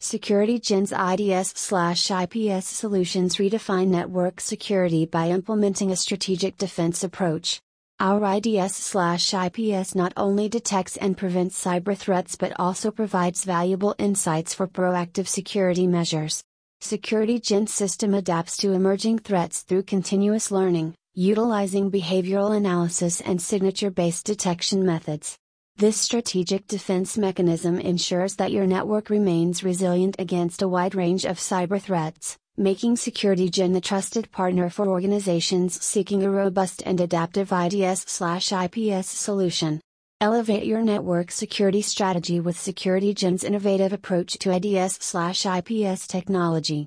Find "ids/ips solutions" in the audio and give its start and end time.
0.92-3.36